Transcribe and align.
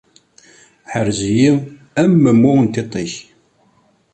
Ḥerz-iyi 0.91 1.51
am 2.01 2.11
mummu 2.23 2.53
n 2.63 2.67
tiṭ-ik. 2.73 3.13